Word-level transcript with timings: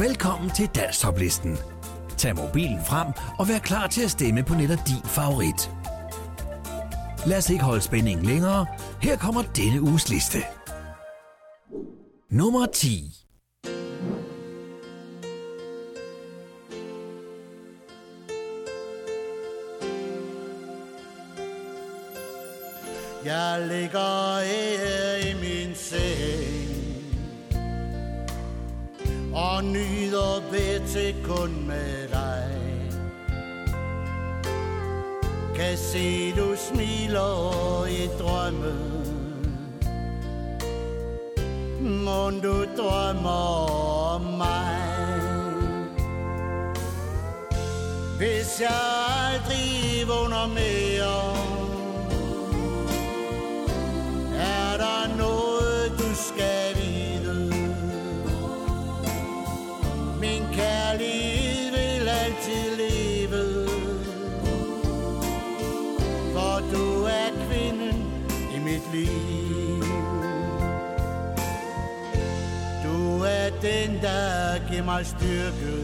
Velkommen 0.00 0.50
til 0.50 0.66
Danstoplisten. 0.74 1.56
Tag 2.16 2.36
mobilen 2.36 2.84
frem 2.84 3.06
og 3.38 3.48
vær 3.48 3.58
klar 3.58 3.86
til 3.86 4.02
at 4.04 4.10
stemme 4.10 4.42
på 4.42 4.54
netop 4.54 4.78
din 4.86 5.02
favorit. 5.04 5.70
Lad 7.26 7.38
os 7.38 7.50
ikke 7.50 7.64
holde 7.64 7.80
spændingen 7.80 8.26
længere. 8.26 8.66
Her 9.02 9.16
kommer 9.16 9.42
denne 9.42 9.82
uges 9.82 10.08
liste. 10.08 10.38
Nummer 12.30 12.66
10. 12.66 13.12
Jeg 23.24 23.66
ligger 23.68 24.40
her 24.40 25.30
i 25.30 25.34
min 25.34 25.74
seng 25.74 26.27
Og 29.38 29.64
nyder 29.64 30.50
ved 30.50 30.88
til 30.88 31.14
kun 31.24 31.66
med 31.66 32.08
dig. 32.08 32.50
Kan 35.56 35.76
se 35.76 36.32
du 36.36 36.56
smiler 36.56 37.86
i 37.86 38.06
drømme 38.18 38.74
Må 41.80 42.30
du 42.30 42.64
drømmer 42.76 43.70
om 44.14 44.20
mig? 44.20 44.78
Hvis 48.18 48.60
jeg 48.60 48.80
aldrig 49.32 50.08
vågner 50.08 50.46
mere 50.46 50.97
Min 60.88 60.98
kærlighed 60.98 61.70
vil 61.70 62.08
altid 62.08 62.76
leve. 62.76 63.68
For 66.32 66.60
du 66.72 67.02
er 67.02 67.30
kvinden 67.46 68.04
i 68.54 68.58
mit 68.58 68.82
liv. 68.92 69.82
Du 72.84 73.22
er 73.22 73.50
den, 73.62 74.02
der 74.02 74.70
giver 74.70 74.84
mig 74.84 75.06
styrke. 75.06 75.74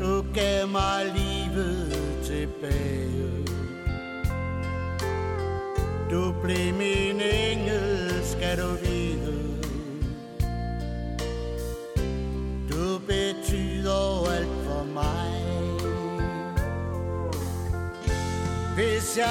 Du 0.00 0.24
gav 0.34 0.68
mig 0.68 1.04
livet 1.04 1.92
tilbage. 2.24 3.46
Du 6.10 6.34
blev 6.42 6.74
min 6.74 7.20
engel, 7.20 8.20
skal 8.24 8.58
du 8.58 8.68
vide 8.82 9.41
Hvis 19.12 19.24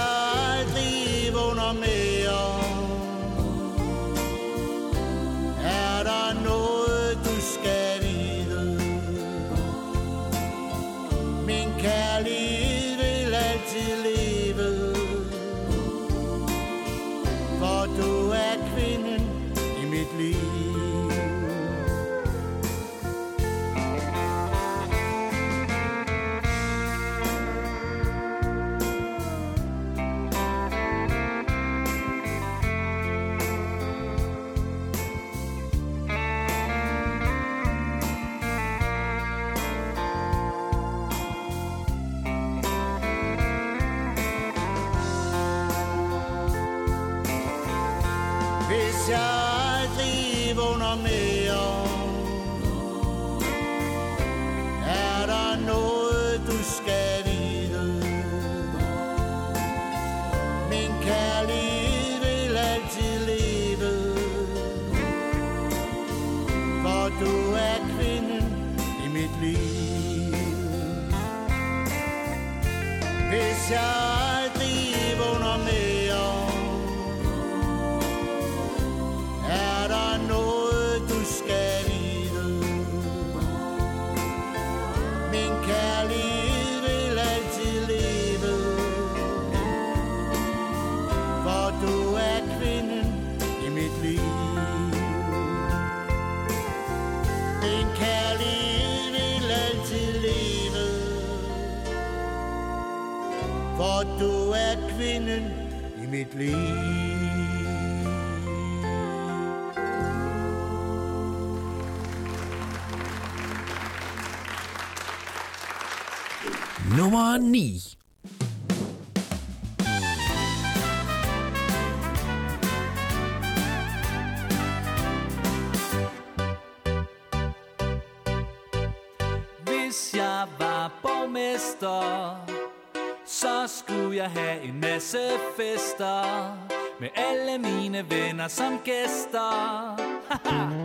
mine 138.41 138.47
venner 138.47 138.47
som 138.47 138.79
gæster. 138.83 139.95
Haha, 140.29 140.80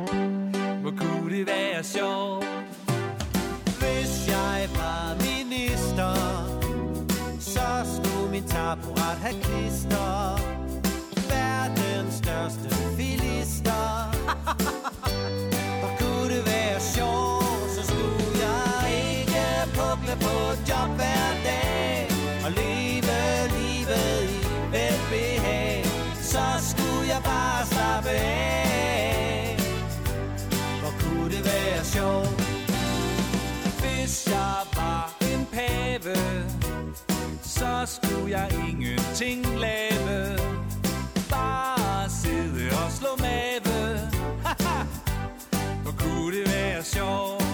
så 38.26 38.31
jeg 38.31 38.49
ingenting 38.69 39.46
lave. 39.58 40.38
Bare 41.31 42.11
sidde 42.11 42.70
og 42.84 42.93
slå 42.93 43.08
mave. 43.19 43.99
Haha, 44.44 44.84
Hvor 45.82 45.93
kunne 45.99 46.37
det 46.37 46.49
være 46.49 46.82
sjovt? 46.84 47.44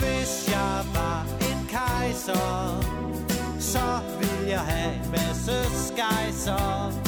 Hvis 0.00 0.48
jeg 0.48 0.84
var 0.94 1.26
en 1.40 1.68
kejser, 1.68 2.80
så 3.58 4.00
ville 4.18 4.48
jeg 4.48 4.60
have 4.60 4.94
en 4.94 5.10
masse 5.10 5.52
skejser. 5.86 7.05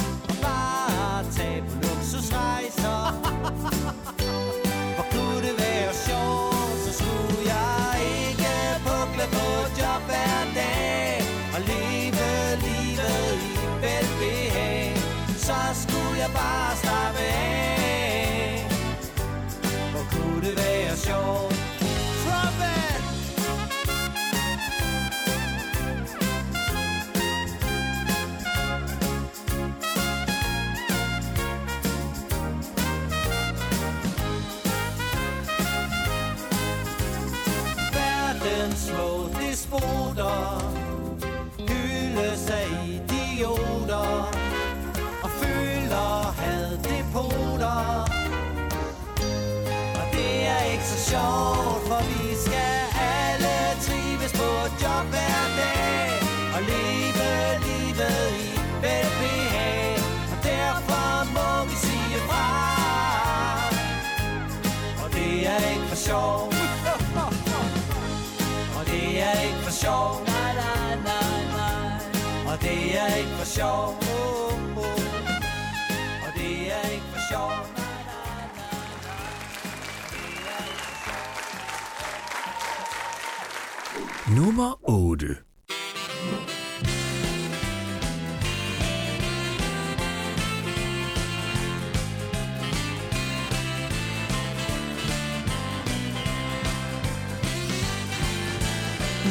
Sjovt 51.10 51.82
For 51.88 52.02
vi 52.10 52.36
skal 52.44 52.80
alle 53.10 53.56
trives 53.86 54.32
på 54.40 54.48
et 54.66 54.74
job 54.82 55.06
hver 55.12 55.44
dag 55.60 56.10
Og 56.54 56.60
leve 56.70 57.28
livet 57.66 58.20
i 58.44 58.57
Nummer 84.38 84.78
8. 84.82 85.26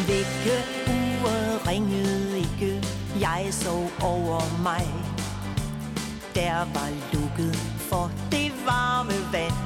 Vække 0.07 0.57
uret 0.88 1.68
ringede 1.68 2.38
ikke, 2.38 2.83
jeg 3.19 3.48
så 3.51 3.89
over 4.04 4.63
mig. 4.63 4.88
Der 6.36 6.57
var 6.57 6.89
lukket 7.13 7.56
for 7.77 8.12
det 8.31 8.51
varme 8.65 9.31
vand. 9.31 9.59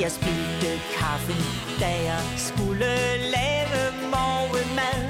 Jeg 0.00 0.10
spildte 0.10 0.80
kaffen, 0.98 1.65
da 1.80 2.02
jeg 2.10 2.22
skulle 2.36 2.90
lave 3.36 3.80
morgenmad. 4.14 5.02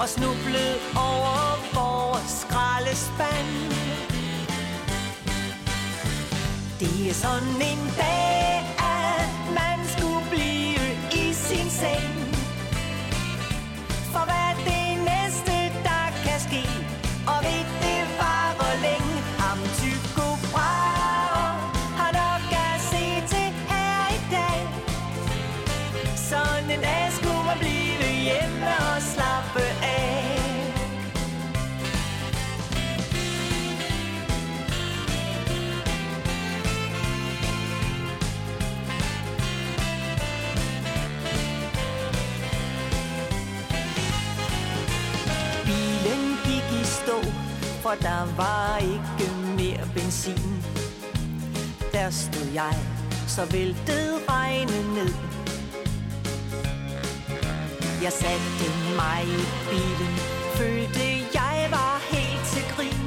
Og 0.00 0.08
snublede 0.08 0.76
over 0.96 1.38
vores 1.78 2.30
skraldespand. 2.42 3.52
Det 6.80 7.10
er 7.10 7.14
sådan 7.14 7.56
en 7.72 7.82
dag, 7.96 8.52
at 9.00 9.30
man 9.60 9.78
skulle 9.94 10.24
blive 10.30 10.84
i 11.22 11.32
sin 11.32 11.68
seng. 11.80 12.14
For 14.12 14.24
hver 14.28 14.43
for 47.94 48.02
der 48.02 48.36
var 48.36 48.78
ikke 48.78 49.34
mere 49.56 49.88
benzin. 49.94 50.64
Der 51.92 52.10
stod 52.10 52.48
jeg, 52.54 52.74
så 53.26 53.44
væltede 53.44 54.20
regnen 54.28 54.94
ned. 54.94 55.14
Jeg 58.02 58.12
satte 58.12 58.66
mig 58.96 59.22
i 59.24 59.42
bilen, 59.70 60.14
følte 60.54 61.06
jeg 61.34 61.68
var 61.70 62.00
helt 62.10 62.44
til 62.52 62.64
grin. 62.76 63.04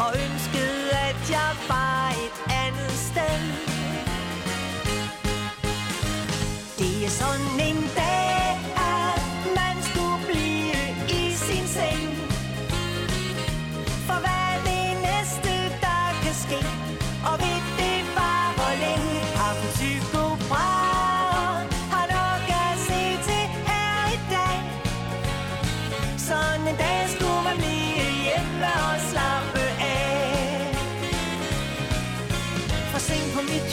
Og 0.00 0.10
ønskede, 0.26 0.90
at 1.08 1.30
jeg 1.30 1.50
var 1.68 2.10
et 2.24 2.36
andet 2.66 2.92
sted. 3.08 3.40
Det 6.78 7.04
er 7.04 7.10
sådan 7.10 7.68
en 7.68 7.82
dag, 7.96 8.19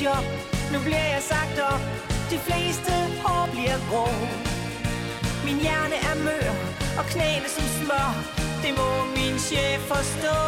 på 0.08 0.14
job, 0.14 0.26
nu 0.74 0.80
bliver 0.86 1.08
jeg 1.16 1.22
sagt 1.22 1.60
op. 1.72 1.82
De 2.32 2.38
fleste 2.48 2.92
hår 3.24 3.50
bliver 3.52 3.78
grå. 3.90 4.08
Min 5.46 5.58
hjerne 5.66 5.98
er 6.10 6.16
mør, 6.28 6.50
og 7.00 7.06
knæene 7.12 7.50
som 7.56 7.64
smør. 7.80 8.10
Det 8.64 8.72
må 8.80 8.90
min 9.18 9.40
chef 9.40 9.80
forstå. 9.94 10.40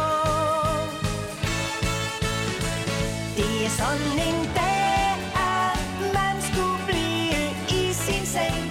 Det 3.36 3.52
er 3.66 3.72
sådan 3.80 4.14
en 4.28 4.40
dag, 4.60 5.02
at 5.58 5.88
man 6.18 6.34
skulle 6.48 6.80
blive 6.88 7.42
i 7.80 7.92
sin 7.92 8.26
seng. 8.26 8.69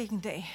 Ikke 0.00 0.14
en 0.14 0.20
dag. 0.20 0.50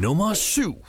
Nummer 0.00 0.34
7. 0.34 0.84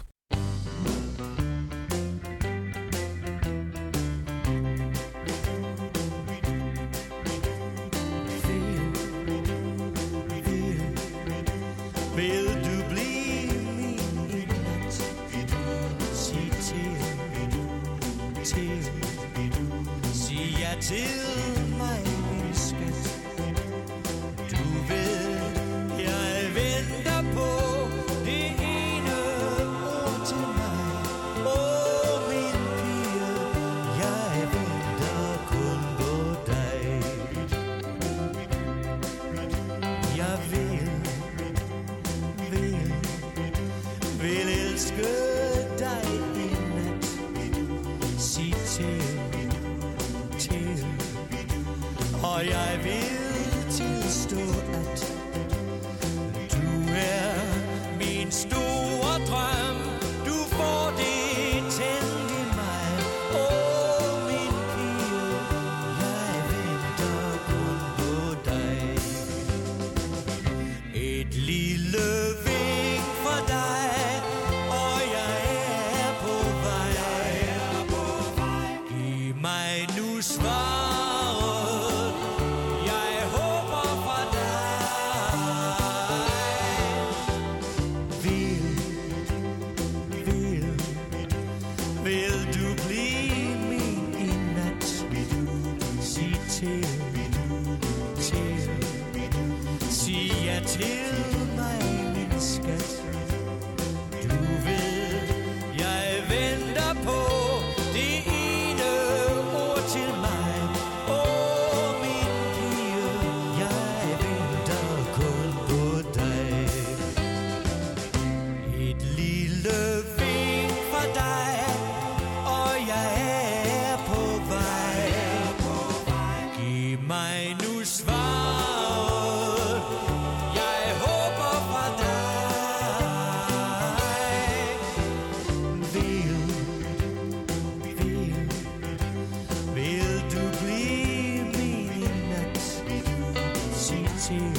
til, 144.33 144.53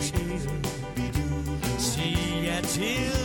til, 0.00 0.50
sig 1.78 2.42
ja 2.44 2.60
til 2.62 3.21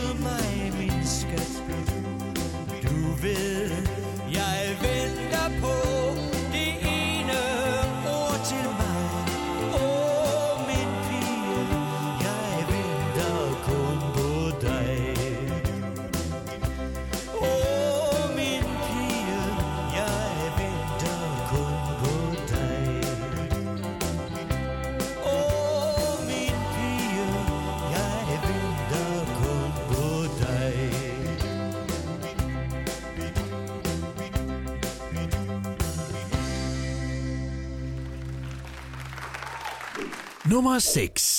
Nummer 40.48 40.80
6. 40.80 41.37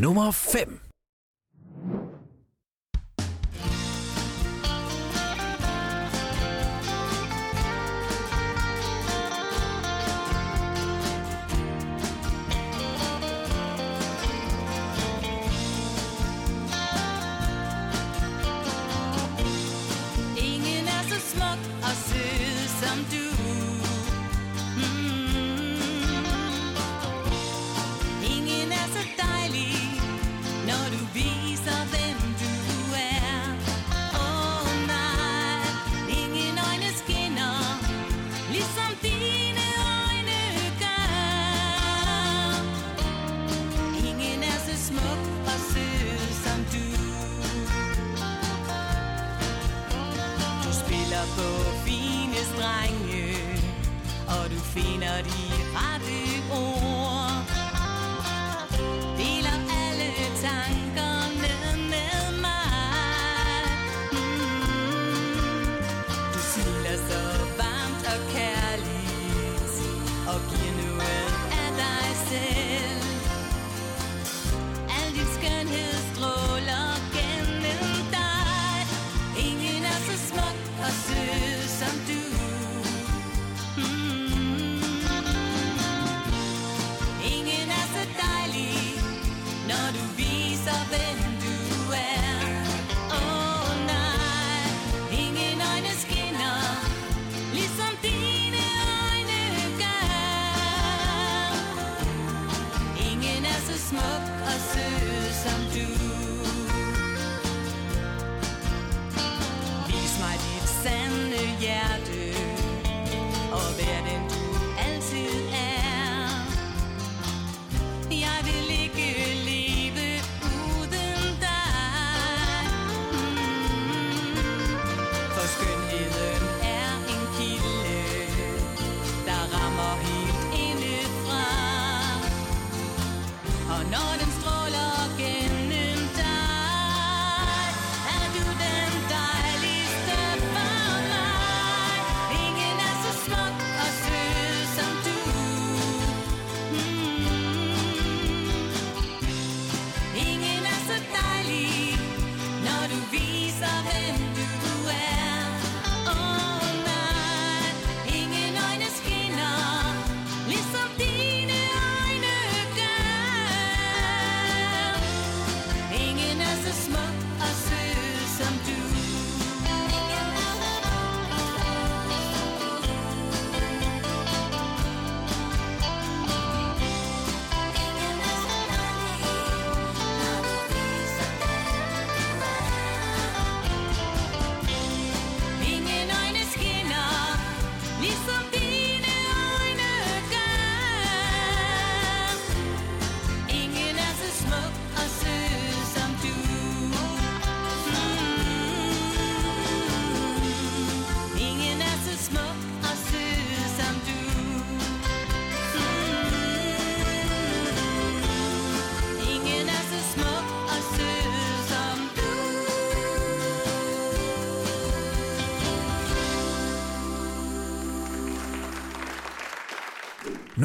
Nummer 0.00 0.32
5 0.32 0.80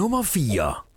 Nummer 0.01 0.23
4. 0.23 0.90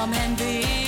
vide, 0.00 0.04
om 0.04 0.12
han 0.12 0.79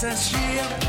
passager 0.00 0.64
Og 0.64 0.85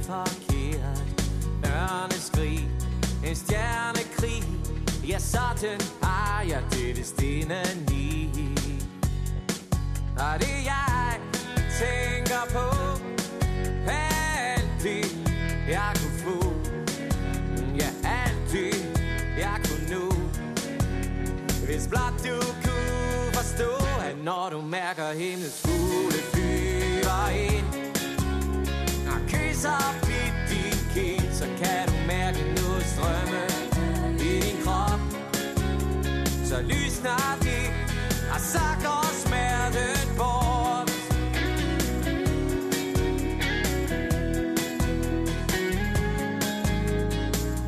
føles 0.00 0.40
det 0.48 0.74
forkert 0.74 1.20
Ørneskrig, 1.66 2.68
en 3.26 3.36
stjernekrig. 3.36 4.44
Ja, 5.08 5.18
sådan 5.18 5.80
har 6.02 6.42
jeg 6.48 6.62
dette 6.70 7.04
stindeni 7.04 8.30
Og 10.18 10.38
det 10.38 10.64
jeg 10.64 11.20
tænker 11.80 12.42
på 12.52 12.66
Alt 13.88 14.82
det, 14.82 15.16
jeg 15.68 15.92
kunne 15.94 16.18
få. 16.18 16.52
Ja, 17.76 17.90
alt 18.04 18.52
det, 18.52 18.74
jeg 19.38 19.60
kunne 19.64 19.98
nå. 19.98 20.12
Hvis 21.66 21.88
blot 21.88 22.14
du 22.24 22.40
kunne 22.64 23.32
forstå, 23.32 23.70
at 24.08 24.24
når 24.24 24.48
du 24.52 24.60
mærker 24.60 25.12
himlens 25.12 25.60
fugl 25.64 25.89
så 29.60 29.68
kysser 29.68 29.94
blidt 30.02 30.34
din 30.50 30.78
kind, 30.94 31.32
så 31.32 31.44
kan 31.44 31.86
du 31.86 31.92
mærke 32.06 32.38
noget 32.38 32.82
strømme 32.86 33.42
i 34.18 34.40
din 34.40 34.56
krop. 34.64 35.00
Så 36.44 36.62
lysner 36.62 37.38
det, 37.42 37.72
og 38.34 38.40
så 38.40 38.66
går 38.84 39.06
smerten 39.24 40.16
bort. 40.16 40.90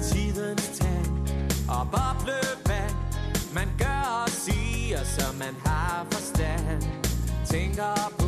Tidens 0.02 0.78
tag 0.78 1.04
og 1.68 1.86
boblevand 1.90 2.94
Man 3.54 3.68
gør 3.78 4.22
og 4.24 4.28
siger, 4.28 5.04
så 5.04 5.24
man 5.38 5.54
har 5.66 6.06
forstand. 6.10 6.82
Tænker 7.46 8.21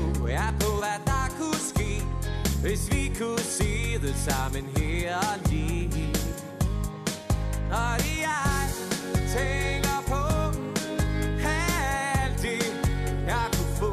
hvis 2.65 2.89
vi 2.93 3.13
kunne 3.19 3.39
se 3.39 3.99
det 4.03 4.15
sammen 4.17 4.65
her 4.77 5.49
lige. 5.51 6.15
Og 7.71 7.97
jeg 8.27 8.69
tænker 9.37 9.99
på 10.07 10.25
alt 11.47 12.43
det, 12.43 12.65
jeg 13.27 13.47
kunne 13.53 13.75
få. 13.77 13.93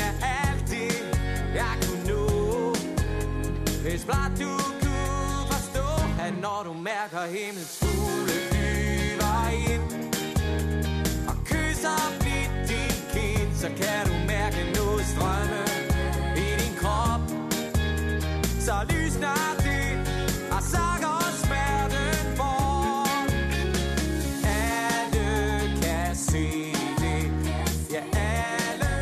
Ja, 0.00 0.10
alt 0.20 0.70
det, 0.70 0.92
jeg 1.54 1.74
kunne 1.82 2.04
nå. 2.08 2.74
Hvis 3.82 4.04
blot 4.04 4.32
du 4.40 4.52
kunne 4.82 5.46
forstå, 5.52 5.88
at 6.20 6.34
når 6.42 6.62
du 6.64 6.72
mærker 6.72 7.26
himlens 7.26 7.78
fugle 7.82 8.34
flyver 8.50 9.48
ind 9.72 9.84
Og 11.28 11.36
kysser 11.44 12.00
blidt 12.20 12.68
din 12.68 12.96
kind, 13.14 13.54
så 13.54 13.68
kan 13.68 14.06
du 14.06 14.14
mærke 14.26 14.72
noget 14.76 15.06
strømme. 15.06 15.73
Så 18.64 18.72
lysner 18.90 19.56
det, 19.58 19.98
og 20.52 20.62
så 20.62 20.86
går 21.02 21.24
smerten 21.44 22.36
bort 22.36 23.34
Alle 24.44 25.80
kan 25.82 26.16
se 26.16 26.72
det, 26.98 27.30
ja 27.92 28.02
alle 28.14 28.94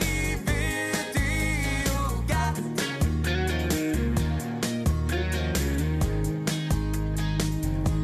de 0.00 0.16
ved 0.46 0.94
det 1.14 1.86
jo 1.86 1.98
godt 2.32 2.58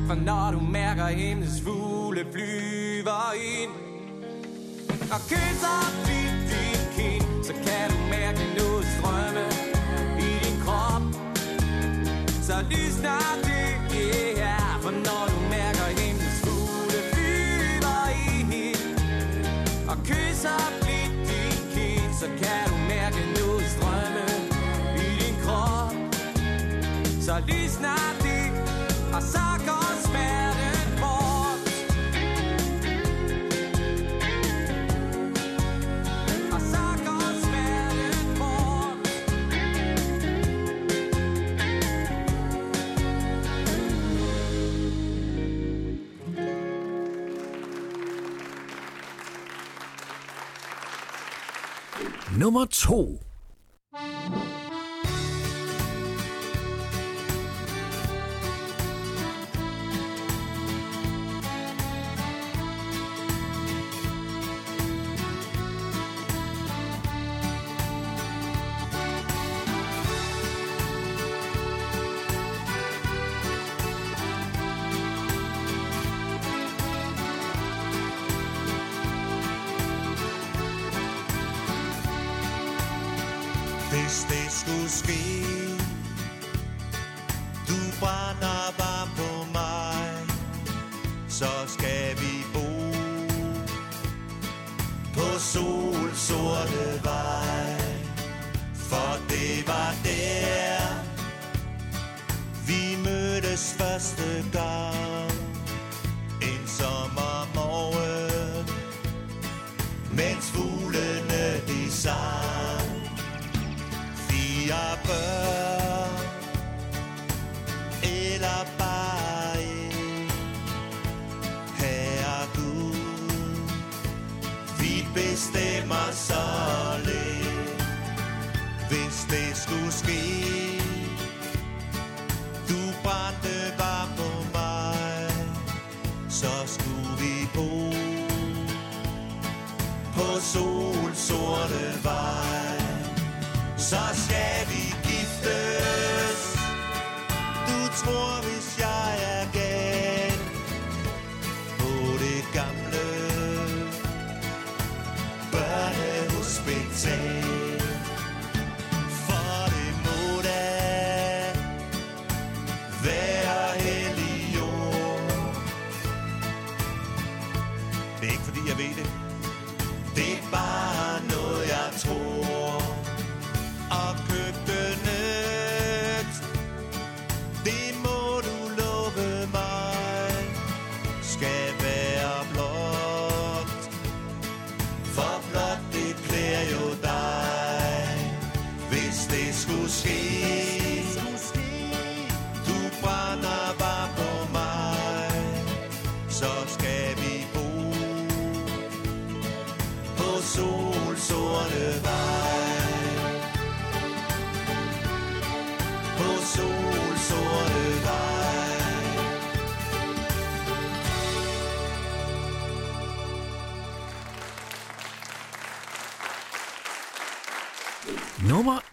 For 0.07 0.15
når 0.15 0.51
du 0.51 0.61
mærker 0.61 1.07
himlens 1.07 1.61
fugle 1.65 2.27
flyver 2.33 3.33
ind 3.33 3.71
Og 5.13 5.21
kysser 5.29 6.05
blidt 6.05 6.20
lysner 12.71 13.27
det, 13.47 13.71
yeah 13.97 14.83
For 14.83 14.91
når 14.91 15.25
du 15.33 15.39
mærker 15.57 15.87
himlens 15.99 16.41
fugle 16.45 16.99
flyver 17.13 18.03
ind 18.63 18.87
Og 19.91 19.97
kysser 20.09 20.63
blidt 20.81 21.15
din 21.31 21.59
kind 21.75 22.11
Så 22.21 22.27
kan 22.43 22.63
du 22.71 22.77
mærke 22.95 23.21
noget 23.39 23.67
strømme 23.75 24.27
i 25.05 25.09
din 25.21 25.37
krop. 25.45 25.95
Så 27.27 27.35
lysner 27.49 28.20
Nummer 52.51 52.67
2. 52.67 53.30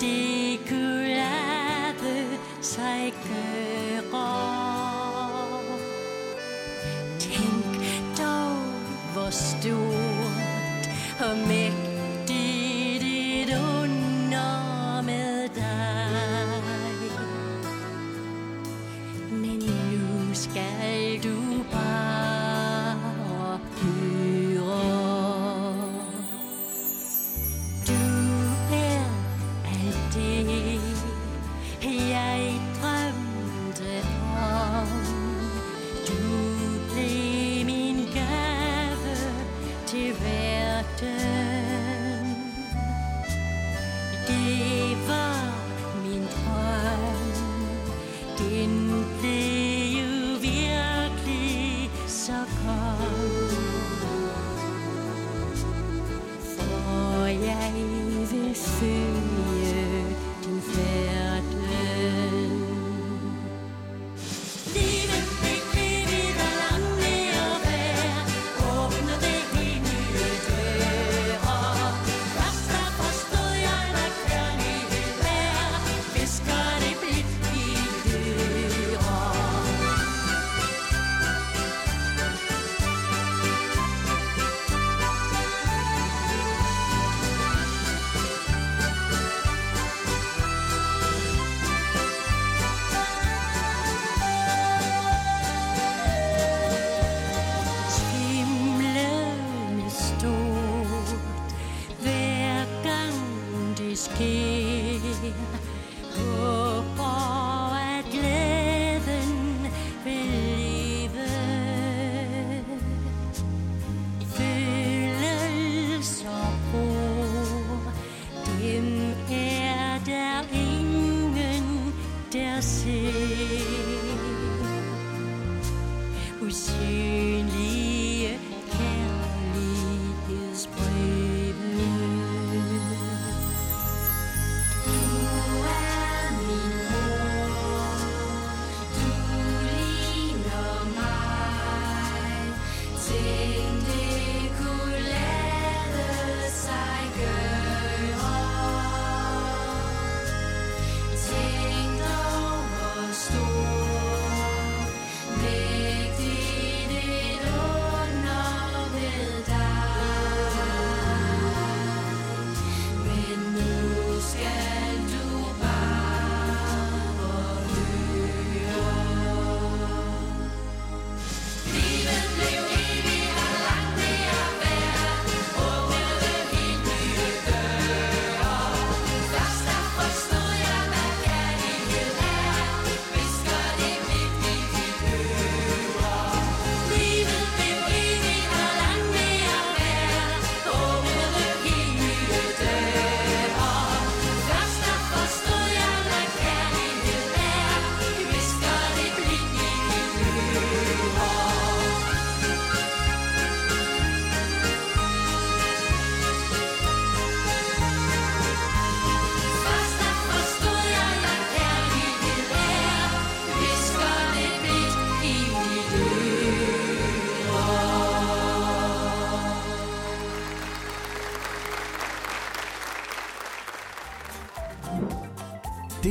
띠꾸라드 0.00 1.18
살끄고 2.60 4.16
Tænk 7.18 7.82
dog, 8.18 8.56
hvor 9.12 9.30
stort 9.30 10.88
og 11.20 11.36
mægtigt 11.48 11.87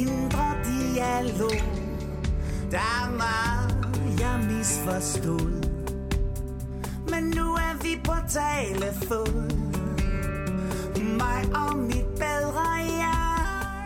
indre 0.00 0.46
dialog. 0.64 1.60
Der 2.70 2.78
er 2.78 3.10
meget, 3.16 4.20
jeg 4.20 4.40
misforstod. 4.50 5.52
Men 7.10 7.24
nu 7.36 7.54
er 7.54 7.82
vi 7.82 8.00
på 8.04 8.14
talefod. 8.28 9.50
Mig 11.18 11.44
og 11.54 11.78
mit 11.78 12.06
bedre 12.18 12.70
jeg. 13.02 13.84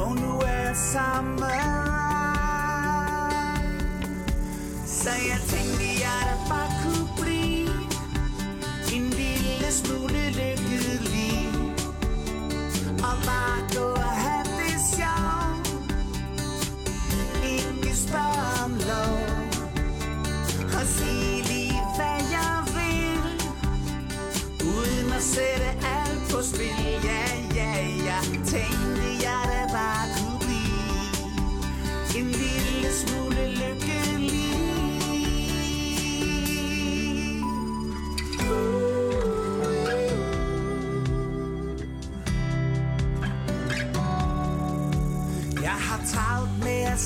Og 0.00 0.14
nu 0.16 0.40
er 0.46 0.74
sammen 0.74 1.38
Så 4.86 5.10
jeg 5.10 5.40
tænker 5.48 5.63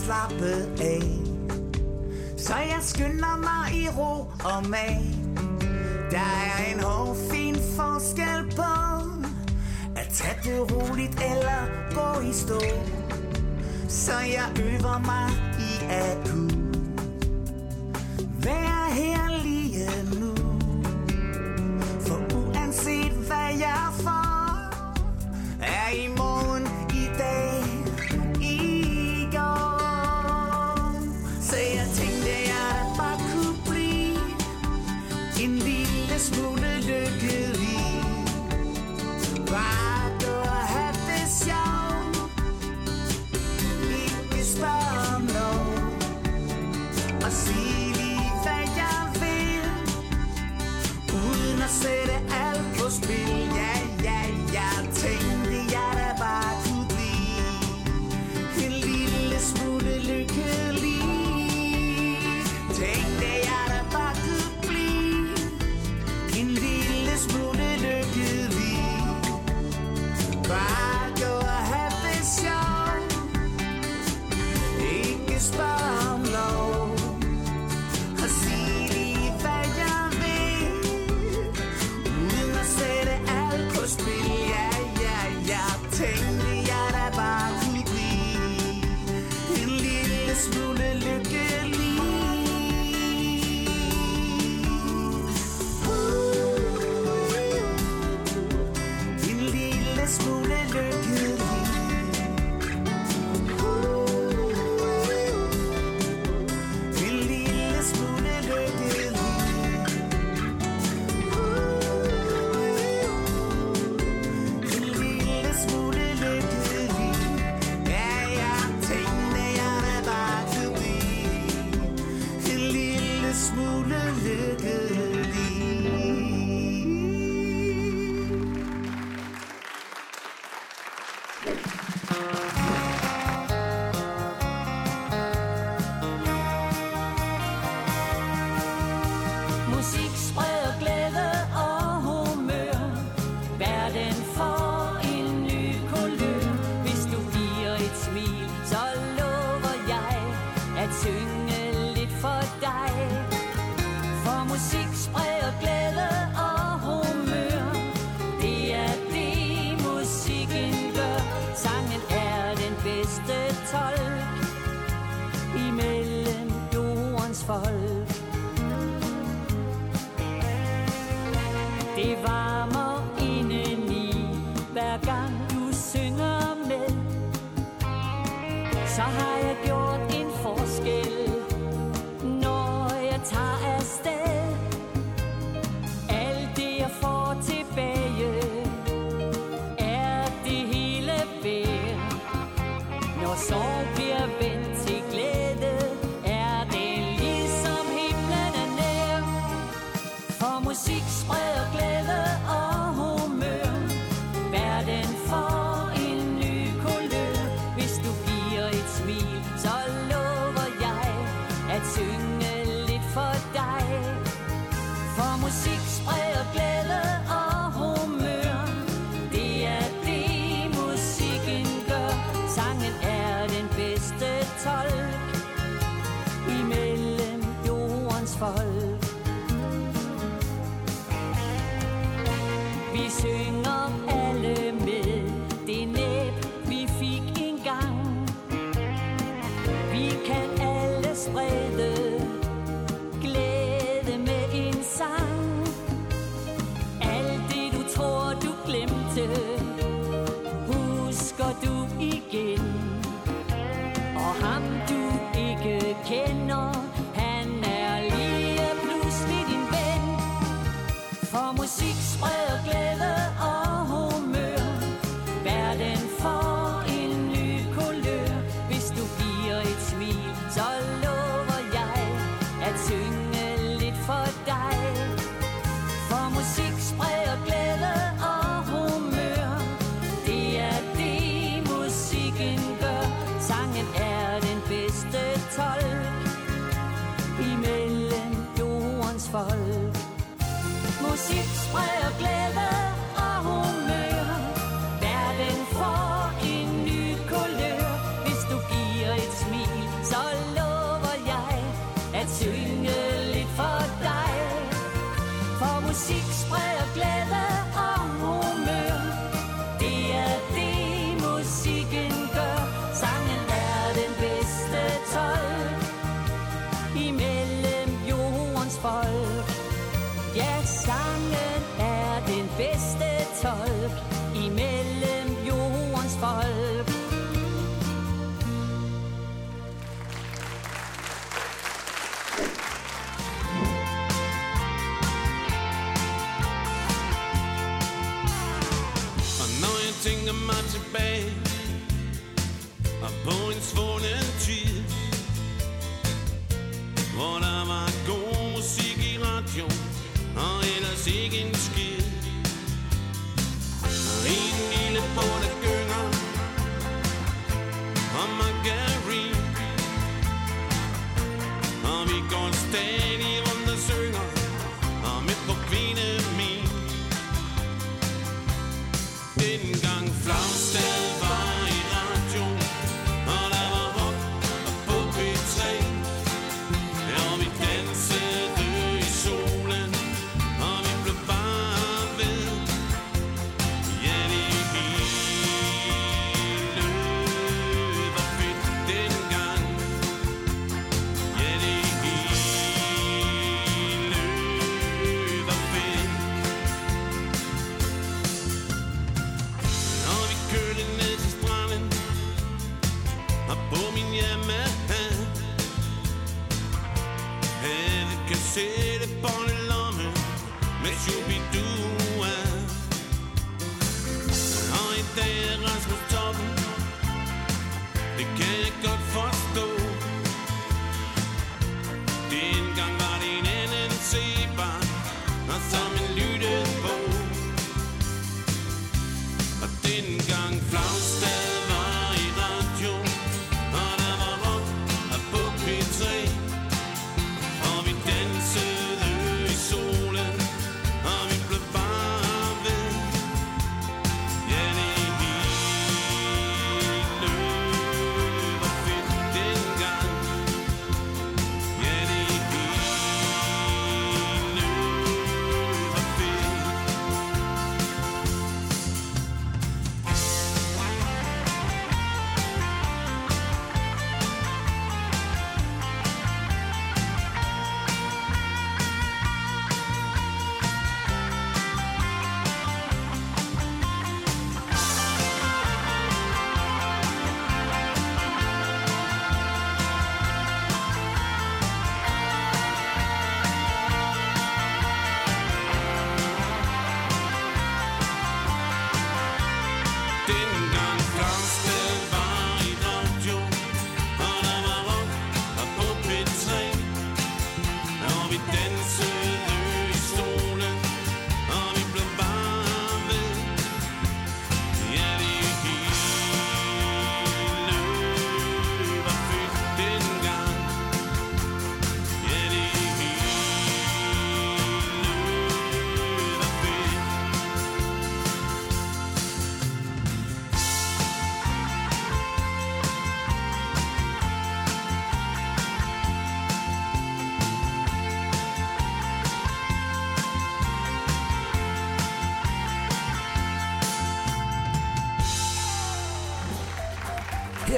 slappet 0.08 0.80
af. 0.80 1.02
Så 2.36 2.54
jeg 2.54 2.78
skynder 2.80 3.36
mig 3.36 3.82
i 3.82 3.88
ro 3.88 4.30
og 4.44 4.68
mag. 4.68 5.00
Der 6.10 6.28
er 6.46 6.74
en 6.74 6.80
hårfin 6.80 7.54
forskel 7.76 8.56
på 8.56 8.62
At 9.96 10.08
tage 10.12 10.38
det 10.44 10.60
roligt 10.72 11.22
eller 11.32 11.60
gå 11.94 12.20
i 12.20 12.32
stå. 12.32 12.60
Så 13.88 14.12
jeg 14.12 14.48
øver 14.60 14.98
mig 14.98 15.28
i 15.58 15.84
at 15.90 16.28
kunne 16.28 16.47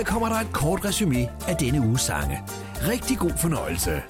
Her 0.00 0.04
kommer 0.04 0.28
der 0.28 0.36
et 0.36 0.52
kort 0.52 0.84
resume 0.84 1.28
af 1.48 1.56
denne 1.56 1.80
uges 1.80 2.00
sange. 2.00 2.42
Rigtig 2.88 3.18
god 3.18 3.32
fornøjelse. 3.36 4.02